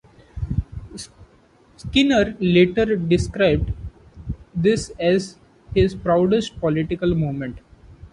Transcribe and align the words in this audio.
Skinner 1.77 2.35
later 2.39 2.95
described 2.95 3.71
this 4.55 4.89
as 4.99 5.37
his 5.75 5.93
proudest 5.93 6.59
political 6.59 7.13
movement. 7.13 7.59